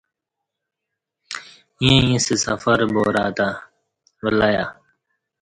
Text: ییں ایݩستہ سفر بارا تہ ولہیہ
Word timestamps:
ییں 1.83 2.01
ایݩستہ 2.07 2.35
سفر 2.45 2.79
بارا 2.93 3.25
تہ 3.37 3.47
ولہیہ 4.23 4.65